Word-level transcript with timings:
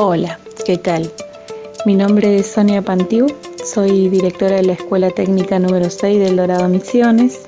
Hola, 0.00 0.38
¿qué 0.64 0.78
tal? 0.78 1.10
Mi 1.84 1.96
nombre 1.96 2.38
es 2.38 2.46
Sonia 2.46 2.82
Pantiu, 2.82 3.26
soy 3.64 4.08
directora 4.08 4.54
de 4.54 4.62
la 4.62 4.74
Escuela 4.74 5.10
Técnica 5.10 5.58
número 5.58 5.90
6 5.90 6.20
del 6.20 6.36
Dorado 6.36 6.68
Misiones. 6.68 7.40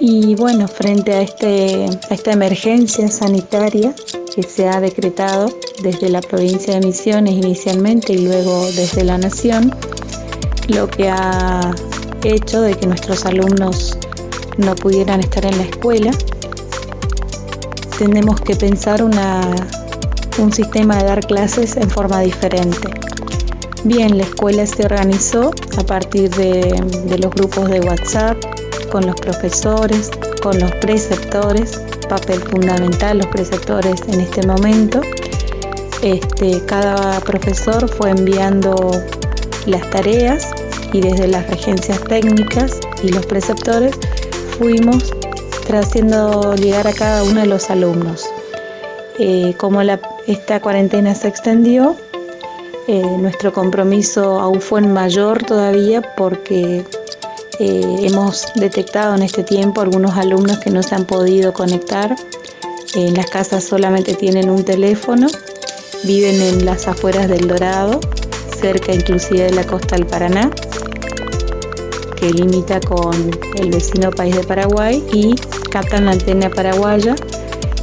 Y 0.00 0.34
bueno, 0.34 0.66
frente 0.66 1.12
a, 1.12 1.20
este, 1.20 1.84
a 2.08 2.14
esta 2.14 2.32
emergencia 2.32 3.06
sanitaria 3.08 3.94
que 4.34 4.44
se 4.44 4.66
ha 4.66 4.80
decretado 4.80 5.50
desde 5.82 6.08
la 6.08 6.22
provincia 6.22 6.72
de 6.72 6.86
Misiones 6.86 7.34
inicialmente 7.34 8.14
y 8.14 8.24
luego 8.24 8.64
desde 8.68 9.04
la 9.04 9.18
Nación, 9.18 9.74
lo 10.68 10.88
que 10.88 11.10
ha 11.10 11.70
hecho 12.24 12.62
de 12.62 12.74
que 12.76 12.86
nuestros 12.86 13.26
alumnos 13.26 13.98
no 14.56 14.74
pudieran 14.74 15.20
estar 15.20 15.44
en 15.44 15.58
la 15.58 15.64
escuela, 15.64 16.12
tenemos 17.98 18.40
que 18.40 18.56
pensar 18.56 19.02
una 19.02 19.81
un 20.38 20.52
sistema 20.52 20.96
de 20.96 21.04
dar 21.04 21.26
clases 21.26 21.76
en 21.76 21.88
forma 21.90 22.20
diferente. 22.20 22.88
Bien, 23.84 24.16
la 24.16 24.24
escuela 24.24 24.66
se 24.66 24.84
organizó 24.84 25.50
a 25.76 25.82
partir 25.84 26.30
de, 26.30 27.18
los 27.18 27.30
grupos 27.34 27.68
de 27.68 27.80
WhatsApp, 27.80 28.36
con 28.90 29.06
los 29.06 29.16
profesores, 29.16 30.10
con 30.42 30.58
los 30.58 30.70
preceptores, 30.76 31.80
papel 32.08 32.40
fundamental 32.40 33.18
los 33.18 33.26
preceptores 33.28 34.00
en 34.08 34.20
este 34.20 34.46
momento. 34.46 35.00
Este, 36.02 36.60
cada 36.66 37.20
profesor 37.20 37.88
fue 37.88 38.10
enviando 38.10 38.90
las 39.66 39.88
tareas 39.90 40.50
y 40.92 41.00
desde 41.00 41.28
las 41.28 41.48
regencias 41.48 42.00
técnicas 42.04 42.80
y 43.02 43.08
los 43.08 43.24
preceptores 43.26 43.96
fuimos 44.58 45.12
haciendo 45.78 46.54
llegar 46.54 46.86
a 46.86 46.92
cada 46.92 47.22
uno 47.24 47.40
de 47.40 47.46
los 47.46 47.70
alumnos. 47.70 48.26
Eh, 49.18 49.54
la 49.84 50.00
esta 50.26 50.60
cuarentena 50.60 51.14
se 51.14 51.28
extendió. 51.28 51.96
Eh, 52.88 53.02
nuestro 53.18 53.52
compromiso 53.52 54.40
aún 54.40 54.60
fue 54.60 54.80
mayor 54.80 55.44
todavía 55.44 56.02
porque 56.16 56.84
eh, 57.58 57.96
hemos 58.02 58.46
detectado 58.56 59.14
en 59.14 59.22
este 59.22 59.44
tiempo 59.44 59.80
algunos 59.80 60.16
alumnos 60.16 60.58
que 60.58 60.70
no 60.70 60.82
se 60.82 60.94
han 60.94 61.04
podido 61.04 61.52
conectar. 61.52 62.16
En 62.94 63.14
las 63.14 63.30
casas 63.30 63.64
solamente 63.64 64.14
tienen 64.14 64.50
un 64.50 64.64
teléfono, 64.64 65.28
viven 66.04 66.42
en 66.42 66.64
las 66.64 66.88
afueras 66.88 67.28
del 67.28 67.48
Dorado, 67.48 68.00
cerca 68.60 68.92
inclusive 68.92 69.44
de 69.44 69.52
la 69.52 69.64
costa 69.64 69.96
del 69.96 70.06
Paraná, 70.06 70.50
que 72.16 72.30
limita 72.30 72.80
con 72.80 73.14
el 73.56 73.70
vecino 73.70 74.10
país 74.10 74.36
de 74.36 74.44
Paraguay 74.44 75.02
y 75.12 75.34
captan 75.70 76.04
la 76.06 76.12
antena 76.12 76.50
paraguaya 76.50 77.16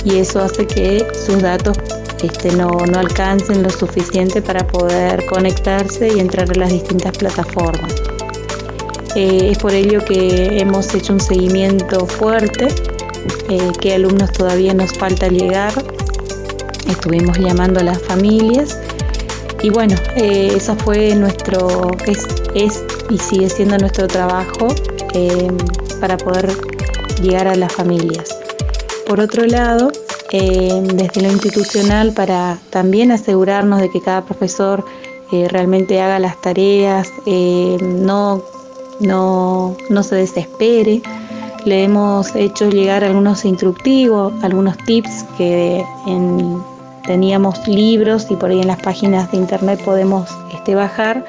y 0.06 0.18
eso 0.18 0.40
hace 0.40 0.66
que 0.66 1.06
sus 1.14 1.42
datos 1.42 1.78
este, 2.24 2.52
no, 2.52 2.70
alcancen 2.96 3.64
lo 3.64 3.70
suficiente 3.70 4.42
para 4.42 4.66
poder 4.68 5.26
conectarse 5.26 6.10
y 6.16 6.20
entrar 6.20 6.50
a 6.52 6.56
las 6.56 6.72
distintas 6.72 7.18
plataformas. 7.18 7.94
Eh, 9.16 9.52
es 9.52 9.58
por 9.58 9.74
ello 9.74 10.04
que 10.04 10.60
hemos 10.60 10.94
hecho 10.94 11.14
un 11.14 11.20
seguimiento 11.20 12.06
fuerte, 12.06 12.68
eh, 13.50 13.72
qué 13.82 13.94
alumnos 13.94 14.32
todavía 14.32 14.74
nos 14.74 14.94
falta 14.94 15.28
llegar. 15.28 15.74
Estuvimos 16.88 17.38
llamando 17.38 17.80
a 17.80 17.84
las 17.84 18.02
familias 18.02 18.78
y 19.62 19.70
bueno, 19.70 19.96
eh, 20.16 20.54
eso 20.56 20.76
fue 20.76 21.16
nuestro, 21.16 21.92
es, 22.06 22.26
es, 22.56 22.84
y 23.10 23.18
sigue 23.18 23.50
siendo 23.50 23.78
nuestro 23.78 24.08
trabajo 24.08 24.68
para 26.00 26.18
poder 26.18 26.50
llegar 27.22 27.48
a 27.48 27.56
las 27.56 27.74
familias. 27.74 28.38
Por 29.06 29.20
otro 29.20 29.46
lado, 29.46 29.92
eh, 30.32 30.82
desde 30.94 31.22
lo 31.22 31.32
institucional 31.32 32.14
para 32.14 32.60
también 32.70 33.12
asegurarnos 33.12 33.82
de 33.82 33.90
que 33.90 34.00
cada 34.00 34.24
profesor 34.24 34.86
eh, 35.32 35.48
realmente 35.50 36.00
haga 36.02 36.20
las 36.20 36.40
tareas, 36.40 37.12
eh, 37.26 37.78
no, 37.82 38.44
no, 39.00 39.76
no 39.90 40.04
se 40.04 40.16
desespere. 40.16 41.02
Le 41.66 41.84
hemos 41.84 42.36
hecho 42.36 42.70
llegar 42.70 43.04
algunos 43.04 43.44
instructivos, 43.44 44.32
algunos 44.44 44.78
tips 44.86 45.26
que 45.38 45.84
teníamos 47.06 47.68
libros 47.68 48.28
y 48.30 48.36
por 48.36 48.52
ahí 48.52 48.62
en 48.62 48.68
las 48.68 48.82
páginas 48.82 49.32
de 49.32 49.38
internet 49.38 49.82
podemos 49.84 50.30
este, 50.54 50.76
bajar 50.76 51.26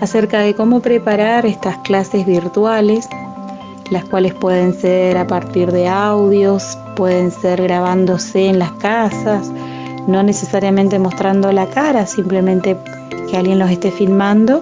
acerca 0.00 0.40
de 0.40 0.54
cómo 0.54 0.80
preparar 0.80 1.46
estas 1.46 1.78
clases 1.78 2.26
virtuales 2.26 3.08
las 3.90 4.04
cuales 4.04 4.34
pueden 4.34 4.74
ser 4.74 5.16
a 5.16 5.26
partir 5.26 5.70
de 5.70 5.88
audios, 5.88 6.76
pueden 6.96 7.30
ser 7.30 7.62
grabándose 7.62 8.46
en 8.46 8.58
las 8.58 8.72
casas, 8.72 9.50
no 10.06 10.22
necesariamente 10.22 10.98
mostrando 10.98 11.52
la 11.52 11.66
cara, 11.66 12.06
simplemente 12.06 12.76
que 13.30 13.36
alguien 13.36 13.58
los 13.58 13.70
esté 13.70 13.90
filmando 13.90 14.60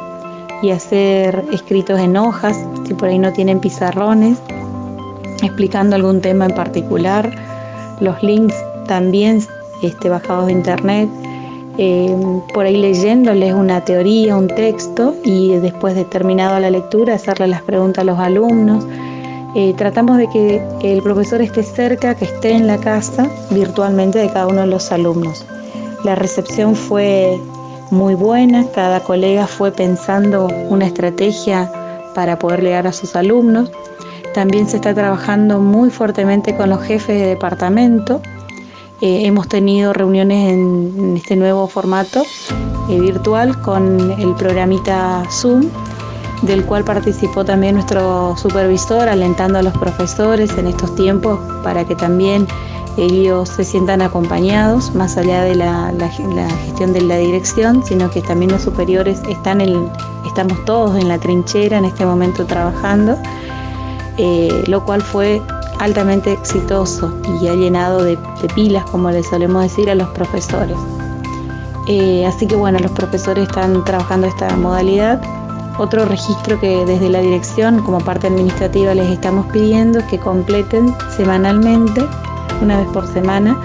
y 0.62 0.70
hacer 0.70 1.44
escritos 1.52 2.00
en 2.00 2.16
hojas, 2.16 2.58
si 2.86 2.94
por 2.94 3.08
ahí 3.08 3.18
no 3.18 3.32
tienen 3.32 3.60
pizarrones, 3.60 4.38
explicando 5.42 5.96
algún 5.96 6.20
tema 6.20 6.46
en 6.46 6.54
particular, 6.54 7.30
los 8.00 8.22
links 8.22 8.54
también 8.86 9.40
este, 9.82 10.08
bajados 10.08 10.46
de 10.46 10.52
internet, 10.52 11.08
eh, 11.76 12.16
por 12.52 12.66
ahí 12.66 12.76
leyéndoles 12.76 13.52
una 13.52 13.84
teoría, 13.84 14.36
un 14.36 14.46
texto 14.48 15.14
y 15.24 15.56
después 15.56 15.96
de 15.96 16.04
terminado 16.04 16.60
la 16.60 16.70
lectura 16.70 17.14
hacerle 17.14 17.48
las 17.48 17.62
preguntas 17.62 18.02
a 18.02 18.04
los 18.04 18.18
alumnos 18.18 18.86
eh, 19.54 19.72
tratamos 19.76 20.18
de 20.18 20.28
que 20.28 20.60
el 20.82 21.00
profesor 21.02 21.40
esté 21.40 21.62
cerca, 21.62 22.16
que 22.16 22.24
esté 22.24 22.50
en 22.50 22.66
la 22.66 22.78
casa 22.78 23.30
virtualmente 23.50 24.18
de 24.18 24.28
cada 24.28 24.48
uno 24.48 24.62
de 24.62 24.66
los 24.66 24.90
alumnos. 24.90 25.46
La 26.02 26.16
recepción 26.16 26.74
fue 26.74 27.40
muy 27.90 28.14
buena, 28.14 28.66
cada 28.74 29.00
colega 29.00 29.46
fue 29.46 29.70
pensando 29.70 30.48
una 30.68 30.86
estrategia 30.86 31.70
para 32.14 32.38
poder 32.38 32.62
llegar 32.62 32.86
a 32.88 32.92
sus 32.92 33.14
alumnos. 33.14 33.70
También 34.34 34.68
se 34.68 34.76
está 34.76 34.92
trabajando 34.92 35.60
muy 35.60 35.90
fuertemente 35.90 36.56
con 36.56 36.70
los 36.70 36.82
jefes 36.82 37.20
de 37.20 37.26
departamento. 37.28 38.20
Eh, 39.00 39.26
hemos 39.26 39.48
tenido 39.48 39.92
reuniones 39.92 40.52
en, 40.52 41.16
este 41.16 41.36
nuevo 41.36 41.68
formato 41.68 42.24
eh, 42.90 42.98
virtual 42.98 43.60
con 43.60 44.12
el 44.20 44.34
programita 44.34 45.22
Zoom 45.30 45.70
del 46.42 46.64
cual 46.64 46.84
participó 46.84 47.44
también 47.44 47.74
nuestro 47.74 48.36
supervisor, 48.36 49.08
alentando 49.08 49.58
a 49.58 49.62
los 49.62 49.76
profesores 49.78 50.56
en 50.58 50.66
estos 50.66 50.94
tiempos 50.94 51.38
para 51.62 51.84
que 51.84 51.94
también 51.94 52.46
ellos 52.96 53.48
se 53.48 53.64
sientan 53.64 54.02
acompañados, 54.02 54.94
más 54.94 55.16
allá 55.16 55.42
de 55.42 55.54
la, 55.56 55.92
gestión 56.64 56.92
de 56.92 57.00
la 57.02 57.16
dirección, 57.16 57.84
sino 57.84 58.10
que 58.10 58.22
también 58.22 58.52
los 58.52 58.62
superiores 58.62 59.20
están 59.28 59.60
en, 59.60 59.90
estamos 60.26 60.64
todos 60.64 60.96
en 60.96 61.08
la 61.08 61.18
trinchera 61.18 61.78
en 61.78 61.86
este 61.86 62.06
momento 62.06 62.46
trabajando, 62.46 63.18
eh, 64.16 64.64
lo 64.68 64.84
cual 64.84 65.02
fue 65.02 65.42
altamente 65.80 66.32
exitoso 66.32 67.12
y 67.40 67.48
ha 67.48 67.54
llenado 67.54 68.04
de, 68.04 68.16
pilas, 68.54 68.84
como 68.84 69.10
les 69.10 69.26
solemos 69.26 69.62
decir, 69.62 69.90
a 69.90 69.94
los 69.94 70.08
profesores. 70.10 70.76
Eh, 71.88 72.24
así 72.26 72.46
que 72.46 72.54
bueno, 72.54 72.78
los 72.78 72.92
profesores 72.92 73.48
están 73.48 73.84
trabajando 73.84 74.26
esta 74.26 74.54
modalidad 74.56 75.20
otro 75.78 76.04
registro 76.04 76.58
que 76.60 76.84
desde 76.84 77.08
la 77.08 77.20
dirección 77.20 77.82
como 77.82 77.98
parte 77.98 78.28
administrativa 78.28 78.94
les 78.94 79.10
estamos 79.10 79.46
pidiendo 79.52 79.98
es 79.98 80.04
que 80.06 80.18
completen 80.18 80.94
semanalmente, 81.16 82.04
una 82.62 82.78
vez 82.78 82.86
por 82.88 83.06
semana, 83.06 83.56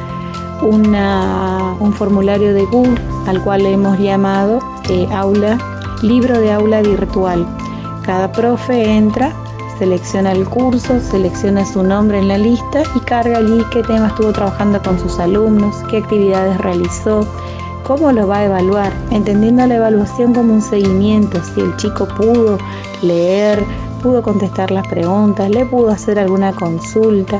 un 0.61 1.93
formulario 1.93 2.53
de 2.53 2.65
Google 2.65 2.99
al 3.27 3.41
cual 3.43 3.65
hemos 3.65 3.97
llamado 3.99 4.59
eh, 4.89 5.07
aula, 5.11 5.57
libro 6.01 6.39
de 6.39 6.51
aula 6.51 6.81
virtual. 6.81 7.45
Cada 8.03 8.31
profe 8.31 8.97
entra, 8.97 9.31
selecciona 9.77 10.31
el 10.31 10.45
curso, 10.49 10.99
selecciona 10.99 11.65
su 11.65 11.83
nombre 11.83 12.19
en 12.19 12.27
la 12.27 12.37
lista 12.37 12.83
y 12.95 12.99
carga 13.01 13.37
allí 13.37 13.63
qué 13.71 13.83
tema 13.83 14.07
estuvo 14.07 14.31
trabajando 14.33 14.81
con 14.81 14.99
sus 14.99 15.19
alumnos, 15.19 15.75
qué 15.89 15.97
actividades 15.97 16.57
realizó, 16.57 17.25
¿Cómo 17.83 18.11
lo 18.11 18.27
va 18.27 18.39
a 18.39 18.45
evaluar? 18.45 18.91
Entendiendo 19.11 19.65
la 19.65 19.75
evaluación 19.75 20.33
como 20.33 20.53
un 20.53 20.61
seguimiento, 20.61 21.39
si 21.43 21.61
el 21.61 21.75
chico 21.77 22.07
pudo 22.07 22.57
leer, 23.01 23.63
pudo 24.03 24.21
contestar 24.21 24.71
las 24.71 24.87
preguntas, 24.87 25.49
le 25.49 25.65
pudo 25.65 25.89
hacer 25.89 26.19
alguna 26.19 26.53
consulta. 26.53 27.39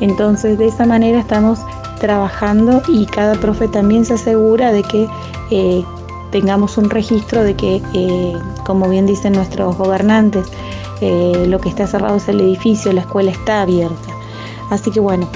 Entonces 0.00 0.58
de 0.58 0.66
esa 0.66 0.86
manera 0.86 1.20
estamos 1.20 1.60
trabajando 2.00 2.82
y 2.88 3.06
cada 3.06 3.34
profe 3.34 3.68
también 3.68 4.04
se 4.04 4.14
asegura 4.14 4.72
de 4.72 4.82
que 4.82 5.08
eh, 5.50 5.84
tengamos 6.30 6.78
un 6.78 6.90
registro 6.90 7.42
de 7.42 7.54
que, 7.54 7.82
eh, 7.94 8.36
como 8.64 8.88
bien 8.88 9.06
dicen 9.06 9.34
nuestros 9.34 9.76
gobernantes, 9.76 10.46
eh, 11.00 11.46
lo 11.48 11.58
que 11.60 11.68
está 11.68 11.86
cerrado 11.86 12.16
es 12.16 12.28
el 12.28 12.40
edificio, 12.40 12.92
la 12.92 13.02
escuela 13.02 13.30
está 13.30 13.62
abierta. 13.62 14.10
Así 14.70 14.90
que 14.90 15.00
bueno, 15.00 15.28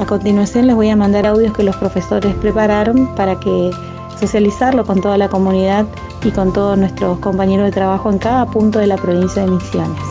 a 0.00 0.06
continuación 0.06 0.66
les 0.66 0.74
voy 0.74 0.88
a 0.88 0.96
mandar 0.96 1.26
audios 1.26 1.52
que 1.52 1.62
los 1.62 1.76
profesores 1.76 2.34
prepararon 2.36 3.14
para 3.14 3.38
que 3.38 3.70
socializarlo 4.18 4.84
con 4.84 5.00
toda 5.00 5.18
la 5.18 5.28
comunidad 5.28 5.86
y 6.24 6.30
con 6.30 6.52
todos 6.52 6.78
nuestros 6.78 7.18
compañeros 7.18 7.66
de 7.66 7.72
trabajo 7.72 8.10
en 8.10 8.18
cada 8.18 8.46
punto 8.46 8.78
de 8.78 8.86
la 8.86 8.96
provincia 8.96 9.44
de 9.44 9.50
Misiones. 9.50 10.09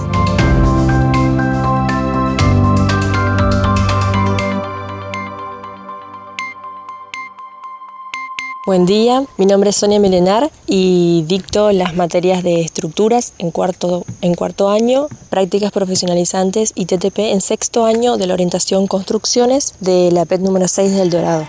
Buen 8.70 8.86
día, 8.86 9.24
mi 9.38 9.48
nombre 9.48 9.72
es 9.72 9.78
Sonia 9.78 10.00
Milenar 10.00 10.52
y 10.68 11.24
dicto 11.28 11.72
las 11.72 11.96
materias 11.96 12.44
de 12.44 12.62
estructuras 12.62 13.34
en 13.40 13.50
cuarto, 13.50 14.06
en 14.22 14.36
cuarto 14.36 14.70
año, 14.70 15.08
prácticas 15.32 15.72
profesionalizantes 15.72 16.74
y 16.76 16.86
TTP 16.86 17.18
en 17.18 17.42
sexto 17.42 17.86
año 17.86 18.18
de 18.18 18.28
la 18.28 18.36
orientación 18.36 18.86
construcciones 18.86 19.74
de 19.80 20.12
la 20.12 20.26
PET 20.26 20.42
número 20.42 20.68
6 20.68 20.96
del 20.96 21.10
Dorado. 21.10 21.48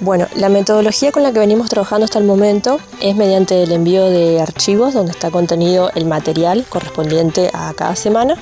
Bueno, 0.00 0.26
la 0.34 0.48
metodología 0.48 1.12
con 1.12 1.22
la 1.22 1.32
que 1.34 1.40
venimos 1.40 1.68
trabajando 1.68 2.06
hasta 2.06 2.20
el 2.20 2.24
momento 2.24 2.80
es 3.02 3.16
mediante 3.16 3.64
el 3.64 3.70
envío 3.70 4.06
de 4.06 4.40
archivos 4.40 4.94
donde 4.94 5.12
está 5.12 5.30
contenido 5.30 5.90
el 5.94 6.06
material 6.06 6.64
correspondiente 6.70 7.50
a 7.52 7.74
cada 7.74 7.96
semana. 7.96 8.36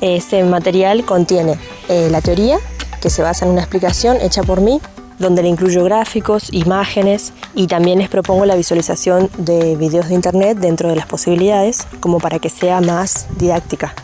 Ese 0.00 0.42
material 0.42 1.04
contiene 1.04 1.56
eh, 1.88 2.08
la 2.10 2.20
teoría, 2.20 2.58
que 3.04 3.10
se 3.10 3.20
basa 3.20 3.44
en 3.44 3.50
una 3.50 3.60
explicación 3.60 4.16
hecha 4.22 4.42
por 4.42 4.62
mí, 4.62 4.80
donde 5.18 5.42
le 5.42 5.50
incluyo 5.50 5.84
gráficos, 5.84 6.48
imágenes 6.52 7.34
y 7.54 7.66
también 7.66 7.98
les 7.98 8.08
propongo 8.08 8.46
la 8.46 8.56
visualización 8.56 9.28
de 9.36 9.76
videos 9.76 10.08
de 10.08 10.14
internet 10.14 10.56
dentro 10.56 10.88
de 10.88 10.96
las 10.96 11.04
posibilidades, 11.04 11.86
como 12.00 12.18
para 12.18 12.38
que 12.38 12.48
sea 12.48 12.80
más 12.80 13.26
didáctica 13.36 13.94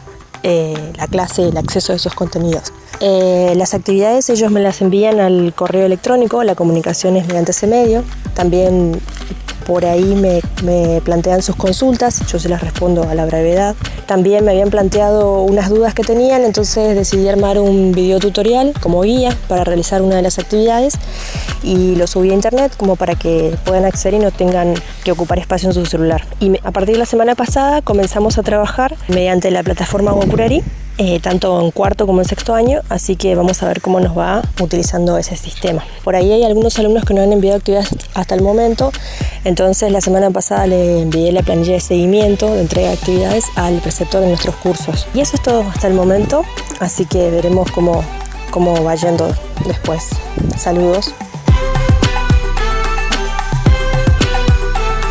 eh, 0.43 0.93
la 0.99 1.07
clase, 1.07 1.49
el 1.49 1.57
acceso 1.57 1.95
a 1.95 1.97
esos 1.97 2.15
contenidos. 2.15 2.75
Eh, 3.01 3.55
las 3.57 3.73
actividades 3.73 4.29
ellos 4.29 4.53
me 4.53 4.61
las 4.61 4.83
envían 4.83 5.19
al 5.19 5.55
correo 5.55 5.87
electrónico, 5.87 6.45
la 6.45 6.55
comunicación 6.55 7.17
es 7.17 7.27
mediante 7.27 7.53
ese 7.53 7.67
medio. 7.67 8.05
También 8.35 9.01
por 9.71 9.85
ahí 9.85 10.17
me, 10.17 11.01
plantean 11.03 11.43
sus 11.43 11.55
consultas, 11.55 12.27
yo 12.27 12.41
se 12.41 12.49
las 12.49 12.61
respondo 12.61 13.09
a 13.09 13.15
la 13.15 13.25
brevedad. 13.25 13.77
También 14.05 14.45
me 14.45 14.51
habían 14.51 14.69
planteado 14.69 15.43
unas 15.43 15.69
dudas 15.69 15.95
que 15.95 16.03
tenían, 16.03 16.43
entonces 16.43 16.97
decidí 16.97 17.29
armar 17.29 17.57
un 17.61 17.93
video 17.93 18.19
tutorial 18.19 18.73
como 18.81 19.03
guía 19.03 19.33
para 19.47 19.63
realizar 19.63 20.03
una 20.03 20.17
de 20.17 20.23
las 20.23 20.41
actividades 20.41 20.95
y 21.63 21.95
lo 21.95 22.09
subí 22.09 22.33
a 22.33 22.35
internet 22.35 22.73
como 22.77 22.97
para 22.97 23.15
que 23.15 23.57
puedan 23.65 23.85
acceder 23.85 24.15
y 24.15 24.19
no 24.19 24.33
tengan 24.33 24.75
que 25.05 25.13
ocupar 25.13 25.39
espacio 25.39 25.69
en 25.69 25.75
su 25.75 25.87
celular. 25.87 26.27
Y 26.41 26.59
a 26.65 26.73
partir 26.73 26.97
de 26.97 26.99
la 26.99 27.07
semana 27.07 27.37
pasada 27.37 27.81
comenzamos 27.81 28.39
a 28.39 28.43
trabajar 28.43 28.97
mediante 29.07 29.53
la 29.53 29.63
plataforma 29.63 30.11
Gocurari 30.11 30.65
eh, 31.03 31.19
tanto 31.19 31.59
en 31.63 31.71
cuarto 31.71 32.07
como 32.07 32.21
en 32.21 32.29
sexto 32.29 32.53
año, 32.53 32.83
así 32.91 33.17
que 33.17 33.35
vamos 33.35 33.63
a 33.63 33.69
ver 33.69 33.81
cómo 33.81 34.01
nos 34.01 34.19
va 34.19 34.43
utilizando 34.61 35.17
ese 35.17 35.35
sistema. 35.35 35.83
Por 36.05 36.15
ahí 36.15 36.31
hay 36.31 36.45
algunos 36.45 36.79
alumnos 36.79 37.07
que 37.07 37.15
no 37.15 37.23
han 37.23 37.33
enviado 37.33 37.57
actividades 37.57 37.89
hasta 38.13 38.35
el 38.35 38.43
momento, 38.43 38.93
entonces 39.45 39.91
la 39.93 40.03
semana 40.03 40.31
pasada 40.31 40.67
le 40.67 41.01
envié 41.01 41.33
la 41.33 41.43
planilla 41.43 41.73
de 41.73 41.81
seguimiento 41.81 42.55
de 42.55 42.61
entrega 42.61 42.89
de 42.89 42.97
actividades 42.97 43.47
al 43.57 43.79
preceptor 43.79 44.21
de 44.21 44.29
nuestros 44.29 44.57
cursos. 44.57 45.07
Y 45.15 45.21
eso 45.21 45.37
es 45.37 45.43
todo 45.43 45.63
hasta 45.63 45.89
el 45.89 45.95
momento, 45.95 46.45
así 46.81 47.07
que 47.07 47.31
veremos 47.31 47.71
cómo, 47.71 48.05
cómo 48.51 48.85
va 48.85 48.95
yendo 48.95 49.35
después. 49.67 50.11
Saludos. 50.59 51.15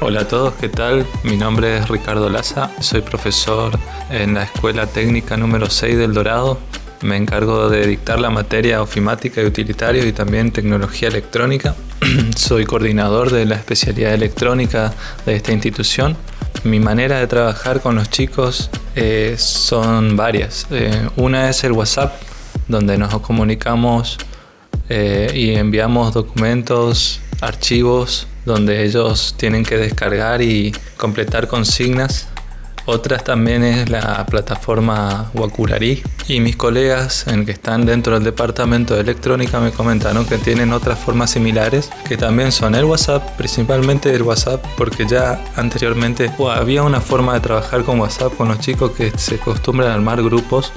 Hola 0.10 0.22
a 0.22 0.28
todos, 0.28 0.56
¿qué 0.56 0.70
tal? 0.70 1.06
Mi 1.22 1.38
nombre 1.38 1.78
es 1.78 1.88
Ricardo 1.88 2.32
Laza, 2.32 2.72
soy 2.80 3.02
profesor 3.02 3.78
en 4.10 4.34
la 4.34 4.42
Escuela 4.42 4.88
Técnica 4.88 5.38
número 5.38 5.70
6 5.70 6.00
del 6.00 6.16
Dorado. 6.16 6.58
Me 7.04 7.16
encargo 7.16 7.70
de 7.70 7.86
dictar 7.86 8.20
la 8.20 8.32
materia 8.32 8.82
ofimática 8.82 9.40
y 9.40 9.46
utilitarios 9.46 10.08
y 10.08 10.12
también 10.12 10.50
tecnología 10.52 11.10
electrónica. 11.10 11.76
soy 12.36 12.66
coordinador 12.66 13.30
de 13.30 13.46
la 13.46 13.54
especialidad 13.54 14.16
electrónica 14.16 14.96
de 15.28 15.36
esta 15.36 15.52
institución. 15.52 16.18
Mi 16.64 16.80
manera 16.80 17.20
de 17.20 17.28
trabajar 17.28 17.80
con 17.80 17.94
los 17.94 18.10
chicos 18.10 18.72
eh, 18.96 19.36
son 19.38 20.18
varias. 20.18 20.66
Eh, 20.72 21.08
una 21.18 21.52
es 21.52 21.64
el 21.64 21.74
WhatsApp, 21.74 22.20
donde 22.68 22.98
nos 22.98 23.16
comunicamos 23.20 24.18
eh, 24.90 25.32
y 25.36 25.54
enviamos 25.54 26.16
documentos, 26.16 27.22
archivos 27.42 28.28
donde 28.46 28.84
ellos 28.84 29.36
tienen 29.38 29.64
que 29.64 29.78
descargar 29.78 30.42
y 30.42 30.74
completar 30.98 31.48
consignas. 31.48 32.28
Otras 32.86 33.24
también 33.24 33.64
es 33.64 33.90
la 33.90 34.26
plataforma 34.26 35.30
Wakurari 35.36 36.02
y 36.28 36.40
mis 36.40 36.56
colegas 36.56 37.28
en 37.28 37.46
que 37.46 37.52
están 37.52 37.86
dentro 37.86 38.16
del 38.16 38.24
departamento 38.24 38.96
de 38.96 39.02
electrónica 39.02 39.60
me 39.60 39.72
comentaron 39.72 40.26
que 40.26 40.40
tienen 40.40 40.74
otras 40.74 40.98
formas 40.98 41.30
similares 41.30 41.92
que 42.08 42.18
también 42.18 42.52
son 42.52 42.74
el 42.74 42.86
WhatsApp, 42.86 43.22
principalmente 43.38 44.12
el 44.12 44.24
WhatsApp 44.24 44.66
porque 44.76 45.06
ya 45.06 45.40
anteriormente 45.56 46.32
había 46.50 46.82
una 46.82 47.00
forma 47.00 47.36
de 47.36 47.42
trabajar 47.42 47.84
con 47.84 48.00
WhatsApp 48.00 48.36
con 48.36 48.48
los 48.48 48.60
chicos 48.60 48.92
que 48.92 49.12
se 49.16 49.36
acostumbran 49.36 49.92
a 49.92 49.94
armar 49.94 50.24
grupos 50.24 50.72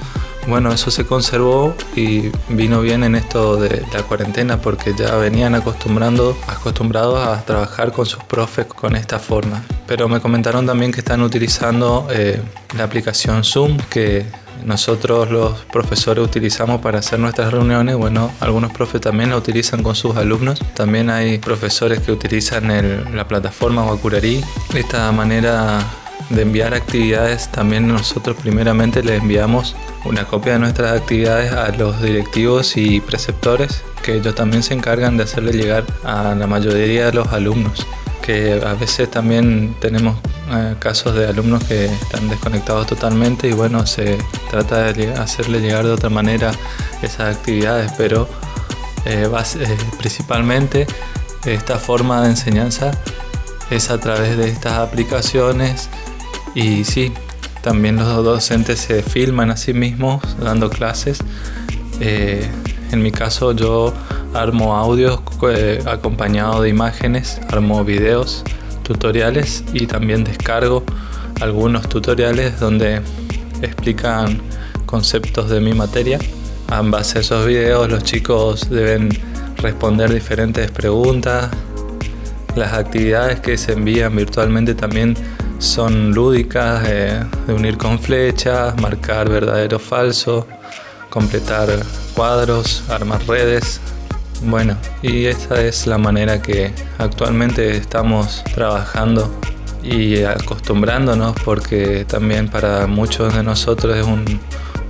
bueno, 0.47 0.71
eso 0.71 0.91
se 0.91 1.05
conservó 1.05 1.75
y 1.95 2.29
vino 2.49 2.81
bien 2.81 3.03
en 3.03 3.15
esto 3.15 3.57
de 3.57 3.83
la 3.93 4.03
cuarentena 4.03 4.61
porque 4.61 4.93
ya 4.97 5.15
venían 5.15 5.55
acostumbrando, 5.55 6.37
acostumbrados 6.47 7.25
a 7.25 7.43
trabajar 7.45 7.91
con 7.91 8.05
sus 8.05 8.23
profes 8.23 8.65
con 8.65 8.95
esta 8.95 9.19
forma. 9.19 9.63
Pero 9.87 10.07
me 10.09 10.19
comentaron 10.19 10.65
también 10.65 10.91
que 10.91 10.99
están 10.99 11.21
utilizando 11.21 12.07
eh, 12.11 12.41
la 12.75 12.83
aplicación 12.83 13.43
Zoom 13.43 13.77
que 13.89 14.25
nosotros 14.65 15.29
los 15.29 15.59
profesores 15.71 16.23
utilizamos 16.23 16.81
para 16.81 16.99
hacer 16.99 17.19
nuestras 17.19 17.51
reuniones. 17.51 17.95
Bueno, 17.95 18.31
algunos 18.39 18.71
profes 18.71 19.01
también 19.01 19.29
la 19.29 19.37
utilizan 19.37 19.83
con 19.83 19.95
sus 19.95 20.15
alumnos. 20.15 20.59
También 20.73 21.09
hay 21.09 21.37
profesores 21.37 21.99
que 21.99 22.11
utilizan 22.11 23.15
la 23.15 23.27
plataforma 23.27 23.83
Wakurari. 23.83 24.43
Esta 24.73 25.11
manera 25.11 25.79
de 26.29 26.41
enviar 26.41 26.73
actividades, 26.73 27.51
también 27.51 27.87
nosotros 27.87 28.35
primeramente 28.41 29.03
les 29.03 29.21
enviamos 29.21 29.75
una 30.05 30.25
copia 30.25 30.53
de 30.53 30.59
nuestras 30.59 30.99
actividades 30.99 31.51
a 31.51 31.69
los 31.69 32.01
directivos 32.01 32.77
y 32.77 32.99
preceptores, 33.01 33.83
que 34.01 34.15
ellos 34.15 34.35
también 34.35 34.63
se 34.63 34.73
encargan 34.73 35.17
de 35.17 35.23
hacerle 35.23 35.53
llegar 35.53 35.83
a 36.03 36.35
la 36.35 36.47
mayoría 36.47 37.07
de 37.07 37.13
los 37.13 37.27
alumnos, 37.29 37.85
que 38.21 38.61
a 38.65 38.73
veces 38.73 39.09
también 39.09 39.75
tenemos 39.79 40.17
eh, 40.51 40.75
casos 40.79 41.15
de 41.15 41.27
alumnos 41.27 41.63
que 41.63 41.85
están 41.85 42.27
desconectados 42.29 42.87
totalmente 42.87 43.47
y 43.47 43.53
bueno, 43.53 43.85
se 43.85 44.17
trata 44.51 44.91
de 44.91 45.13
hacerle 45.13 45.59
llegar 45.59 45.85
de 45.85 45.91
otra 45.91 46.09
manera 46.09 46.51
esas 47.01 47.35
actividades, 47.37 47.91
pero 47.97 48.27
eh, 49.05 49.27
eh, 49.27 49.77
principalmente 49.97 50.87
esta 51.45 51.77
forma 51.77 52.21
de 52.21 52.29
enseñanza 52.29 52.91
es 53.69 53.89
a 53.89 53.99
través 53.99 54.37
de 54.37 54.49
estas 54.49 54.73
aplicaciones 54.73 55.89
y 56.55 56.83
sí, 56.83 57.11
también 57.61 57.95
los 57.95 58.23
docentes 58.23 58.79
se 58.79 59.01
filman 59.01 59.49
a 59.49 59.57
sí 59.57 59.73
mismos 59.73 60.21
dando 60.39 60.69
clases. 60.69 61.19
Eh, 61.99 62.45
en 62.91 63.01
mi 63.01 63.11
caso 63.11 63.53
yo 63.53 63.93
armo 64.33 64.75
audios 64.75 65.19
eh, 65.49 65.81
acompañado 65.85 66.61
de 66.61 66.69
imágenes, 66.69 67.39
armo 67.49 67.83
videos, 67.83 68.43
tutoriales 68.83 69.63
y 69.73 69.87
también 69.87 70.23
descargo 70.23 70.83
algunos 71.41 71.87
tutoriales 71.87 72.59
donde 72.59 73.01
explican 73.61 74.41
conceptos 74.85 75.49
de 75.49 75.59
mi 75.59 75.73
materia. 75.73 76.19
En 76.71 76.91
base 76.91 77.19
esos 77.19 77.45
videos 77.45 77.89
los 77.89 78.03
chicos 78.03 78.69
deben 78.69 79.09
responder 79.57 80.13
diferentes 80.13 80.69
preguntas. 80.71 81.49
Las 82.55 82.73
actividades 82.73 83.39
que 83.39 83.57
se 83.57 83.73
envían 83.73 84.15
virtualmente 84.15 84.75
también 84.75 85.15
son 85.63 86.11
lúdicas, 86.11 86.83
de 86.83 87.25
unir 87.47 87.77
con 87.77 87.97
flechas, 87.97 88.75
marcar 88.81 89.29
verdadero 89.29 89.77
o 89.77 89.79
falso, 89.79 90.45
completar 91.09 91.69
cuadros, 92.13 92.83
armar 92.89 93.25
redes. 93.25 93.79
Bueno, 94.43 94.75
y 95.01 95.25
esta 95.25 95.61
es 95.61 95.87
la 95.87 95.97
manera 95.97 96.41
que 96.41 96.73
actualmente 96.97 97.77
estamos 97.77 98.43
trabajando 98.53 99.33
y 99.81 100.23
acostumbrándonos 100.23 101.33
porque 101.45 102.05
también 102.05 102.49
para 102.49 102.85
muchos 102.85 103.33
de 103.33 103.41
nosotros 103.43 103.95
es 103.95 104.05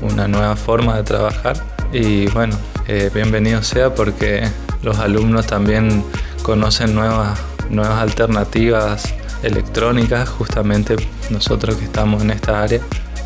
una 0.01 0.27
nueva 0.27 0.55
forma 0.55 0.97
de 0.97 1.03
trabajar 1.03 1.55
y 1.91 2.25
bueno, 2.31 2.57
eh, 2.87 3.11
bienvenido 3.13 3.61
sea 3.61 3.93
porque 3.93 4.43
los 4.81 4.97
alumnos 4.97 5.45
también 5.45 6.03
conocen 6.41 6.95
nuevas, 6.95 7.39
nuevas 7.69 8.01
alternativas 8.01 9.13
electrónica, 9.43 10.25
justamente 10.25 10.95
nosotros 11.29 11.75
que 11.75 11.85
estamos 11.85 12.23
en 12.23 12.31
esta 12.31 12.63
área, 12.63 12.79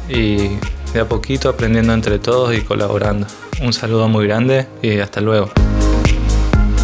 y 0.09 0.57
de 0.93 0.99
a 0.99 1.05
poquito 1.05 1.49
aprendiendo 1.49 1.93
entre 1.93 2.19
todos 2.19 2.55
y 2.55 2.61
colaborando. 2.61 3.27
Un 3.61 3.73
saludo 3.73 4.07
muy 4.07 4.27
grande 4.27 4.67
y 4.81 4.99
hasta 4.99 5.21
luego. 5.21 5.49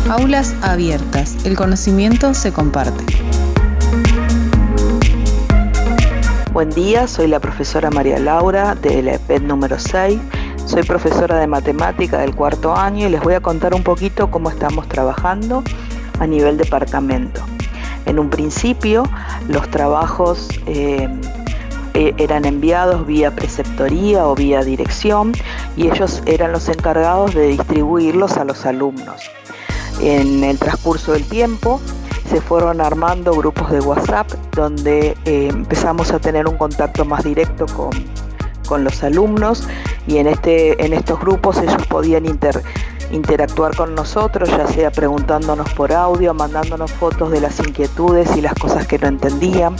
Aulas 0.09 0.53
abiertas, 0.61 1.37
el 1.45 1.55
conocimiento 1.55 2.33
se 2.33 2.51
comparte. 2.51 3.03
Buen 6.51 6.69
día, 6.69 7.07
soy 7.07 7.27
la 7.27 7.39
profesora 7.39 7.89
María 7.89 8.19
Laura 8.19 8.75
de 8.75 9.01
la 9.01 9.15
EPED 9.15 9.41
número 9.41 9.79
6. 9.79 10.19
Soy 10.65 10.83
profesora 10.83 11.39
de 11.39 11.47
matemática 11.47 12.19
del 12.19 12.35
cuarto 12.35 12.75
año 12.75 13.07
y 13.07 13.09
les 13.09 13.21
voy 13.21 13.33
a 13.33 13.39
contar 13.39 13.73
un 13.73 13.83
poquito 13.83 14.29
cómo 14.29 14.49
estamos 14.49 14.87
trabajando 14.87 15.63
a 16.19 16.27
nivel 16.27 16.57
departamento. 16.57 17.41
En 18.05 18.19
un 18.19 18.29
principio, 18.29 19.03
los 19.47 19.69
trabajos 19.69 20.49
eh, 20.65 21.07
eh, 21.93 22.13
eran 22.17 22.45
enviados 22.45 23.05
vía 23.05 23.35
preceptoría 23.35 24.25
o 24.27 24.35
vía 24.35 24.63
dirección 24.63 25.31
y 25.77 25.87
ellos 25.87 26.23
eran 26.25 26.51
los 26.51 26.67
encargados 26.69 27.33
de 27.35 27.47
distribuirlos 27.47 28.37
a 28.37 28.45
los 28.45 28.65
alumnos. 28.65 29.21
En 30.01 30.43
el 30.43 30.57
transcurso 30.57 31.13
del 31.13 31.23
tiempo 31.25 31.79
se 32.29 32.41
fueron 32.41 32.81
armando 32.81 33.33
grupos 33.33 33.69
de 33.71 33.79
WhatsApp 33.79 34.31
donde 34.55 35.15
eh, 35.25 35.49
empezamos 35.51 36.11
a 36.11 36.19
tener 36.19 36.47
un 36.47 36.57
contacto 36.57 37.05
más 37.05 37.23
directo 37.23 37.67
con, 37.67 37.91
con 38.67 38.83
los 38.83 39.03
alumnos 39.03 39.67
y 40.07 40.17
en, 40.17 40.27
este, 40.27 40.83
en 40.83 40.93
estos 40.93 41.19
grupos 41.19 41.57
ellos 41.59 41.85
podían 41.87 42.25
interactuar 43.11 43.75
con 43.75 43.95
nosotros, 43.95 44.49
ya 44.49 44.67
sea 44.67 44.91
preguntándonos 44.91 45.73
por 45.73 45.91
audio, 45.91 46.33
mandándonos 46.33 46.91
fotos 46.91 47.31
de 47.31 47.41
las 47.41 47.59
inquietudes 47.59 48.35
y 48.35 48.41
las 48.41 48.53
cosas 48.55 48.87
que 48.87 48.97
no 48.99 49.07
entendían. 49.07 49.75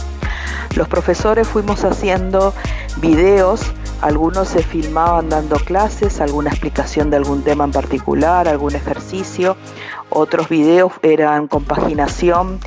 Los 0.76 0.88
profesores 0.88 1.46
fuimos 1.46 1.84
haciendo 1.84 2.52
videos, 2.96 3.62
algunos 4.00 4.48
se 4.48 4.62
filmaban 4.62 5.28
dando 5.28 5.56
clases, 5.56 6.20
alguna 6.20 6.50
explicación 6.50 7.10
de 7.10 7.16
algún 7.16 7.42
tema 7.42 7.64
en 7.64 7.72
particular, 7.72 8.48
algún 8.48 8.74
ejercicio, 8.74 9.56
otros 10.10 10.48
videos 10.48 10.92
eran 11.02 11.48
compaginación 11.48 12.58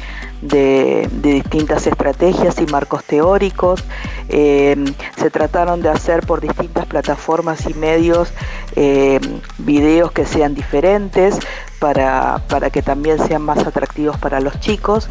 de, 0.41 1.09
distintas 1.21 1.87
estrategias 1.87 2.59
y 2.59 2.65
marcos 2.67 3.03
teóricos. 3.03 3.83
Em, 4.29 4.85
se 5.17 5.29
trataron 5.29 5.81
de 5.81 5.89
hacer 5.89 6.25
por 6.25 6.41
distintas 6.41 6.85
plataformas 6.85 7.65
y 7.67 7.73
medios 7.73 8.33
em, 8.75 9.21
videos 9.57 10.11
que 10.11 10.25
sean 10.25 10.53
diferentes 10.53 11.39
para, 11.79 12.41
para 12.49 12.69
que 12.69 12.81
también 12.81 13.17
sean 13.27 13.41
más 13.41 13.65
atractivos 13.65 14.17
para 14.17 14.39
los 14.39 14.59
chicos. 14.59 15.09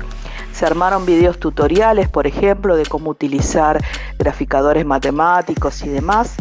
Se 0.52 0.64
armaron 0.64 1.04
videos 1.04 1.38
tutoriales, 1.38 2.08
por 2.08 2.26
ejemplo, 2.26 2.76
de 2.76 2.86
cómo 2.86 3.10
utilizar 3.10 3.82
graficadores 4.18 4.86
matemáticos 4.86 5.82
y 5.82 5.88
demás. 5.88 6.36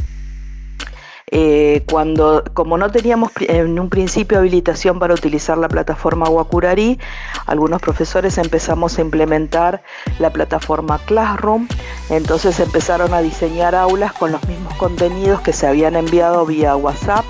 Eh, 1.32 1.84
cuando, 1.90 2.44
como 2.54 2.78
no 2.78 2.92
teníamos 2.92 3.32
en 3.40 3.80
un 3.80 3.90
principio 3.90 4.38
habilitación 4.38 5.00
para 5.00 5.16
utilizar 5.16 5.58
la 5.58 5.68
plataforma 5.68 6.30
Wakurari, 6.30 7.00
algunos 7.48 7.82
profesores 7.82 8.38
empezamos 8.38 9.00
a 9.00 9.02
implementar 9.02 9.82
la 10.20 10.30
plataforma 10.30 11.00
Classroom, 11.00 11.68
entonces 12.12 12.60
empezaron 12.60 13.12
a 13.16 13.22
diseñar 13.22 13.74
aulas 13.74 14.14
con 14.14 14.32
los 14.32 14.48
mismos 14.48 14.76
contenidos 14.76 15.42
que 15.42 15.52
se 15.52 15.66
habían 15.66 15.96
enviado 15.96 16.46
vía 16.46 16.76
WhatsApp, 16.76 17.26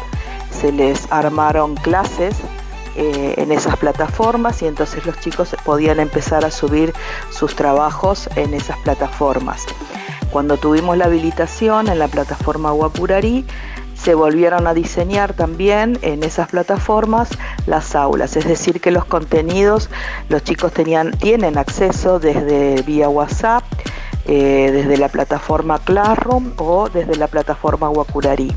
se 0.51 0.73
les 0.73 1.09
armaron 1.09 1.75
clases 1.75 2.35
eh, 2.97 3.35
en 3.37 3.53
esas 3.53 3.77
plataformas 3.77 4.61
y 4.61 4.67
entonces 4.67 5.05
los 5.05 5.17
chicos 5.21 5.55
podían 5.63 6.01
empezar 6.01 6.43
a 6.43 6.51
subir 6.51 6.93
sus 7.29 7.55
trabajos 7.55 8.29
en 8.35 8.53
esas 8.53 8.77
plataformas. 8.79 9.65
Cuando 10.31 10.57
tuvimos 10.57 10.97
la 10.97 11.05
habilitación 11.05 11.87
en 11.87 11.97
la 11.97 12.09
plataforma 12.09 12.73
Wapurari, 12.73 13.45
se 13.95 14.13
volvieron 14.13 14.67
a 14.67 14.73
diseñar 14.73 15.33
también 15.33 15.97
en 16.01 16.23
esas 16.23 16.49
plataformas 16.49 17.29
las 17.65 17.95
aulas, 17.95 18.35
es 18.35 18.45
decir, 18.45 18.81
que 18.81 18.91
los 18.91 19.05
contenidos 19.05 19.89
los 20.29 20.43
chicos 20.43 20.71
tenían, 20.73 21.11
tienen 21.11 21.57
acceso 21.57 22.19
desde 22.19 22.81
vía 22.83 23.09
WhatsApp, 23.09 23.63
eh, 24.27 24.69
desde 24.71 24.97
la 24.97 25.09
plataforma 25.09 25.79
Classroom 25.79 26.53
o 26.57 26.89
desde 26.89 27.15
la 27.15 27.27
plataforma 27.27 27.89
Wapurari. 27.89 28.55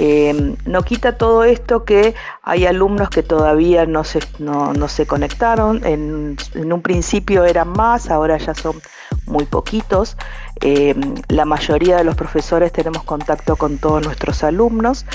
Eh, 0.00 0.54
no 0.64 0.82
quita 0.82 1.18
todo 1.18 1.42
esto 1.42 1.84
que 1.84 2.14
hay 2.42 2.66
alumnos 2.66 3.10
que 3.10 3.24
todavía 3.24 3.84
no 3.84 4.04
se, 4.04 4.20
no, 4.38 4.72
se 4.86 5.08
conectaron, 5.08 5.84
en, 5.84 6.36
un 6.54 6.82
principio 6.82 7.44
eran 7.44 7.70
más, 7.70 8.08
ahora 8.08 8.38
ya 8.38 8.54
son 8.54 8.80
muy 9.26 9.44
poquitos. 9.44 10.16
Eh, 10.60 10.94
la 11.28 11.44
mayoría 11.44 11.96
de 11.96 12.04
los 12.04 12.14
profesores 12.14 12.72
tenemos 12.72 13.02
contacto 13.04 13.56
con 13.56 13.78
todos 13.78 14.04
nuestros 14.04 14.42
alumnos 14.42 15.06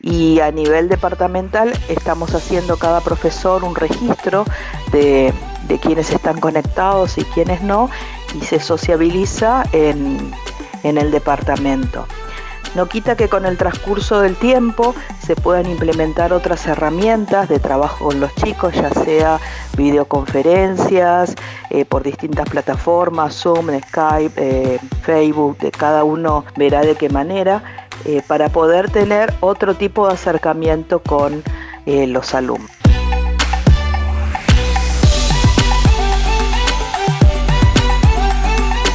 y 0.00 0.40
a 0.40 0.50
nivel 0.50 0.88
departamental 0.88 1.72
estamos 1.88 2.34
haciendo 2.34 2.76
cada 2.76 3.00
profesor 3.00 3.64
un 3.64 3.74
registro 3.74 4.44
de, 4.92 5.32
de 5.68 5.78
quienes 5.78 6.10
están 6.10 6.40
conectados 6.40 7.18
y 7.18 7.24
quienes 7.24 7.62
no 7.62 7.90
y 8.34 8.44
se 8.44 8.60
sociabiliza 8.60 9.64
en 9.72 10.32
el 10.82 11.10
departamento. 11.10 12.06
No 12.74 12.86
quita 12.86 13.16
que 13.16 13.28
con 13.28 13.44
el 13.44 13.58
transcurso 13.58 14.20
del 14.20 14.34
tiempo 14.36 14.94
se 15.24 15.36
puedan 15.36 15.66
implementar 15.66 16.32
otras 16.32 16.66
herramientas 16.66 17.48
de 17.48 17.58
trabajo 17.58 18.06
con 18.06 18.18
los 18.18 18.34
chicos, 18.36 18.74
ya 18.74 18.90
sea 18.90 19.38
videoconferencias 19.76 21.34
eh, 21.68 21.84
por 21.84 22.02
distintas 22.02 22.48
plataformas, 22.48 23.34
Zoom, 23.34 23.68
Skype, 23.88 24.32
eh, 24.36 24.78
Facebook, 25.02 25.58
de 25.58 25.70
cada 25.70 26.02
uno 26.04 26.46
verá 26.56 26.80
de 26.80 26.94
qué 26.94 27.10
manera, 27.10 27.62
eh, 28.06 28.22
para 28.26 28.48
poder 28.48 28.90
tener 28.90 29.34
otro 29.40 29.74
tipo 29.74 30.06
de 30.08 30.14
acercamiento 30.14 31.00
con 31.00 31.42
los 31.84 32.32
alumnos. 32.32 32.81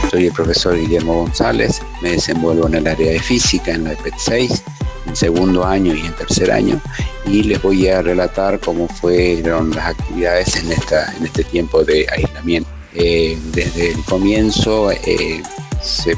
Soy 0.09 0.27
el 0.27 0.31
profesor 0.31 0.77
Guillermo 0.77 1.15
González, 1.23 1.81
me 2.01 2.11
desenvuelvo 2.11 2.67
en 2.67 2.75
el 2.75 2.87
área 2.87 3.11
de 3.11 3.19
física 3.19 3.71
en 3.71 3.83
la 3.83 3.91
EPET 3.91 4.13
6, 4.17 4.63
en 5.05 5.15
segundo 5.15 5.65
año 5.65 5.93
y 5.93 6.05
en 6.05 6.15
tercer 6.15 6.49
año, 6.49 6.79
y 7.25 7.43
les 7.43 7.61
voy 7.61 7.87
a 7.89 8.01
relatar 8.01 8.59
cómo 8.61 8.87
fueron 8.87 9.71
las 9.71 9.87
actividades 9.87 10.55
en, 10.55 10.71
esta, 10.71 11.13
en 11.17 11.25
este 11.25 11.43
tiempo 11.43 11.83
de 11.83 12.07
aislamiento. 12.09 12.69
Eh, 12.93 13.37
desde 13.51 13.91
el 13.91 14.03
comienzo 14.05 14.91
eh, 14.91 15.43
se, 15.81 16.15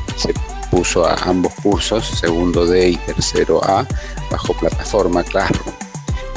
puso 0.70 1.06
a 1.06 1.16
ambos 1.24 1.54
cursos, 1.56 2.06
segundo 2.06 2.68
D 2.68 2.90
y 2.90 2.96
tercero 2.96 3.60
A, 3.64 3.88
bajo 4.30 4.54
plataforma 4.54 5.24
Classroom. 5.24 5.74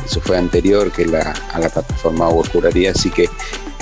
Eso 0.06 0.20
fue 0.22 0.38
anterior 0.38 0.90
que 0.90 1.04
la, 1.04 1.34
a 1.52 1.60
la 1.60 1.68
plataforma 1.68 2.30
Workuraría, 2.30 2.92
así 2.92 3.10
que 3.10 3.28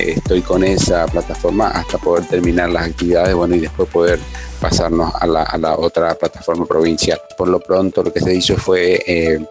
estoy 0.00 0.42
con 0.42 0.64
esa 0.64 1.06
plataforma 1.06 1.68
hasta 1.68 1.98
poder 1.98 2.26
terminar 2.26 2.70
las 2.70 2.86
actividades, 2.86 3.34
bueno, 3.34 3.54
y 3.54 3.60
después 3.60 3.88
poder 3.88 4.18
pasarnos 4.60 5.12
a 5.14 5.26
la, 5.26 5.76
otra 5.76 6.14
plataforma 6.14 6.66
provincial. 6.66 7.20
Por 7.36 7.48
lo 7.48 7.60
pronto 7.60 8.02
lo 8.02 8.12
que 8.12 8.20
se 8.20 8.34
hizo 8.34 8.56
fue 8.56 9.02
eh, 9.06 9.44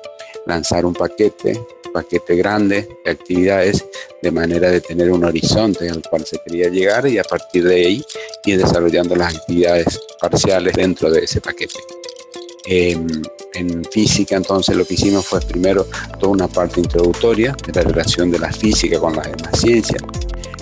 lanzar 0.45 0.85
un 0.85 0.93
paquete, 0.93 1.59
paquete 1.93 2.35
grande 2.35 2.87
de 3.03 3.11
actividades 3.11 3.85
de 4.21 4.31
manera 4.31 4.69
de 4.69 4.81
tener 4.81 5.11
un 5.11 5.23
horizonte 5.23 5.89
al 5.89 6.01
cual 6.09 6.25
se 6.25 6.37
quería 6.45 6.69
llegar 6.69 7.07
y 7.07 7.17
a 7.17 7.23
partir 7.23 7.63
de 7.63 7.75
ahí 7.75 8.05
ir 8.45 8.57
desarrollando 8.57 9.15
las 9.15 9.35
actividades 9.35 9.99
parciales 10.19 10.73
dentro 10.73 11.09
de 11.09 11.23
ese 11.23 11.41
paquete. 11.41 11.79
Em, 12.65 13.07
en 13.53 13.83
física 13.85 14.35
entonces 14.35 14.75
lo 14.75 14.85
que 14.85 14.93
hicimos 14.93 15.25
fue 15.25 15.39
primero 15.41 15.87
toda 16.19 16.33
una 16.33 16.47
parte 16.47 16.79
introductoria 16.79 17.55
de 17.65 17.73
la 17.73 17.81
relación 17.81 18.29
de 18.29 18.37
la 18.37 18.51
física 18.51 18.99
con 18.99 19.15
las 19.15 19.25
demás 19.25 19.59
ciencias, 19.59 20.03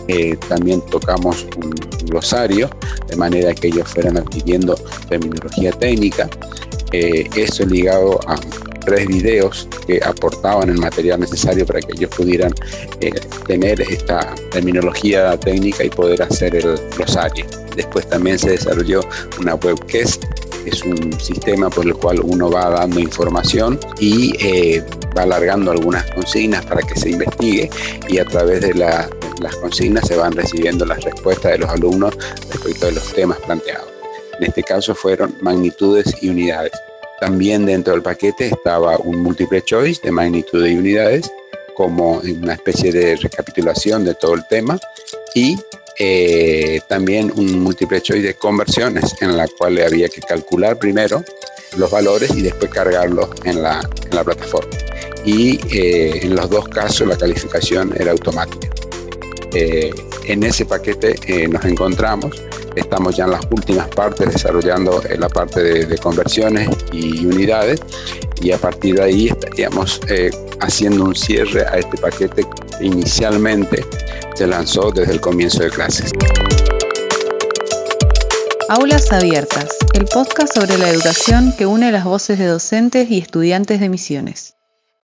eh, 0.08 0.38
también 0.48 0.82
tocamos 0.82 1.46
un 1.58 1.72
glosario, 2.06 2.70
de 3.08 3.16
manera 3.16 3.54
que 3.54 3.68
ellos 3.68 3.88
fueran 3.90 4.18
adquiriendo 4.18 4.76
terminología 5.10 5.72
técnica. 5.72 6.30
Eh, 6.94 7.28
eso 7.36 7.66
ligado 7.66 8.20
a 8.28 8.40
tres 8.86 9.06
videos 9.08 9.68
que 9.86 10.00
aportaban 10.04 10.70
el 10.70 10.78
material 10.78 11.20
necesario 11.20 11.66
para 11.66 11.82
que 11.82 11.92
ellos 11.92 12.10
pudieran 12.16 12.54
eh, 13.02 13.12
tener 13.46 13.82
esta 13.82 14.34
terminología 14.52 15.38
técnica 15.38 15.84
y 15.84 15.90
poder 15.90 16.22
hacer 16.22 16.56
el 16.56 16.80
glosario. 16.96 17.46
Después 17.76 18.08
también 18.10 18.40
se 18.40 18.52
desarrolló 18.52 19.02
una 19.40 19.56
webcast 19.56 20.24
es 20.68 20.84
un 20.84 21.20
sistema 21.20 21.70
por 21.70 21.86
el 21.86 21.94
cual 21.96 22.20
uno 22.22 22.50
va 22.50 22.70
dando 22.70 23.00
información 23.00 23.80
y 24.00 24.34
eh, 24.40 24.84
va 25.18 25.24
alargando 25.24 25.72
algunas 25.72 26.10
consignas 26.12 26.66
para 26.66 26.82
que 26.82 27.00
se 27.00 27.10
investigue 27.10 27.70
y 28.08 28.20
a 28.20 28.26
través 28.26 28.62
de 28.62 28.74
las 28.74 29.10
consignas 29.62 30.08
se 30.08 30.16
van 30.16 30.34
recibiendo 30.34 30.86
las 30.86 31.04
respuestas 31.04 31.54
de 31.54 31.58
los 31.60 31.70
alumnos 31.70 32.16
respecto 32.52 32.88
de 32.88 32.92
los 32.94 33.14
temas 33.14 33.38
planteados. 33.40 33.88
En 34.40 34.46
este 34.46 34.64
caso 34.64 34.94
fueron 34.94 35.36
magnitudes 35.42 36.16
y 36.22 36.30
unidades. 36.30 36.74
También 37.20 37.66
dentro 37.66 37.94
del 37.94 38.04
paquete 38.04 38.48
estaba 38.48 38.98
un 38.98 39.18
multiple 39.24 39.62
choice 39.64 40.02
de 40.04 40.12
magnitudes 40.12 40.72
y 40.72 40.78
unidades 40.78 41.32
como 41.76 42.20
una 42.20 42.54
especie 42.54 42.92
de 42.92 43.16
recapitulación 43.16 44.04
de 44.04 44.16
todo 44.16 44.36
el 44.36 44.48
tema 44.48 44.80
y 45.34 45.58
eh, 46.00 46.80
también 46.88 47.32
un 47.36 47.60
múltiple 47.60 48.02
choice 48.02 48.22
de 48.22 48.34
conversiones 48.36 49.16
en 49.22 49.36
la 49.36 49.48
cual 49.48 49.80
había 49.82 50.10
que 50.10 50.22
calcular 50.22 50.78
primero 50.78 51.24
los 51.76 51.90
valores 51.90 52.36
y 52.36 52.42
después 52.42 52.72
cargarlos 52.72 53.30
en 53.44 53.64
la, 53.64 53.88
en 54.10 54.16
la 54.16 54.24
plataforma. 54.24 54.70
Y 55.26 55.60
eh, 55.76 56.20
en 56.24 56.36
los 56.36 56.50
dos 56.50 56.68
casos 56.68 57.08
la 57.08 57.18
calificación 57.18 57.94
era 58.00 58.12
automática. 58.12 58.70
Eh, 59.54 59.92
en 60.26 60.44
ese 60.44 60.66
paquete 60.66 61.48
nos 61.48 61.64
encontramos, 61.66 62.36
estamos 62.76 63.16
ya 63.16 63.26
en 63.26 63.32
las 63.32 63.42
últimas 63.50 63.88
partes 63.88 64.34
desarrollando 64.34 65.02
la 65.18 65.30
parte 65.30 65.86
de 65.86 65.98
conversiones 65.98 66.70
y 66.92 67.26
unidades 67.26 67.82
y 68.42 68.52
a 68.52 68.58
partir 68.58 68.96
de 68.96 69.04
ahí 69.04 69.28
estaríamos 69.28 70.02
haciendo 70.60 71.06
un 71.06 71.16
cierre 71.16 71.66
a 71.66 71.78
este 71.78 71.98
paquete 71.98 72.44
que 72.44 72.86
inicialmente 72.86 73.86
se 74.36 74.48
lanzó 74.48 74.92
desde 74.92 75.14
el 75.14 75.22
comienzo 75.22 75.64
de 75.64 75.70
clases. 75.70 76.12
Aulas 78.70 79.12
Abiertas, 79.14 79.78
el 79.94 80.06
podcast 80.06 80.54
sobre 80.54 80.78
la 80.78 80.90
educación 80.90 81.54
que 81.58 81.66
une 81.66 81.92
las 81.92 82.04
voces 82.04 82.38
de 82.38 82.48
docentes 82.48 83.10
y 83.10 83.20
estudiantes 83.20 83.80
de 83.80 83.88
misiones. 83.88 84.57